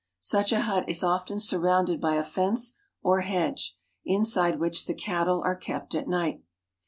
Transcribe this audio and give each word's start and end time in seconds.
Such 0.19 0.51
a 0.51 0.61
hut 0.61 0.89
is 0.89 1.03
often 1.03 1.39
surrounded 1.39 2.01
by 2.01 2.15
a 2.15 2.23
fence 2.23 2.73
or 3.03 3.19
hedge, 3.21 3.77
inside 4.03 4.59
which 4.59 4.87
the 4.87 4.95
cattle 4.95 5.43
are 5.45 5.55
kept 5.55 5.93
at 5.93 6.07
night. 6.07 6.41